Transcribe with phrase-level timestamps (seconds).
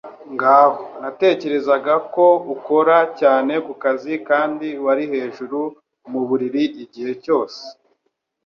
[0.33, 5.59] Ngaho natekerezaga ko ukora cyane kukazi kandi wari hejuru
[6.11, 7.61] muburiri igihe cyose!